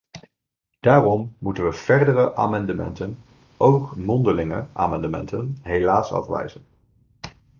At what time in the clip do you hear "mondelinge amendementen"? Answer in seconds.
3.95-5.57